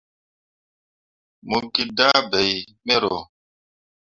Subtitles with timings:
[1.47, 2.51] Mo gi dah bai
[2.85, 3.15] mero.